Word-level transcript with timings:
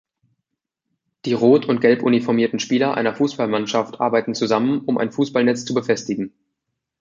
Die 1.25 1.33
rot 1.33 1.67
und 1.67 1.79
gelb 1.79 2.01
uniformierten 2.01 2.57
Spieler 2.57 2.95
einer 2.95 3.13
Fußballmannschaft 3.13 3.99
arbeiten 4.01 4.33
zusammen, 4.33 4.79
um 4.79 4.97
ein 4.97 5.11
Fußballnetz 5.11 5.63
zu 5.63 5.75
befestigen. 5.75 6.33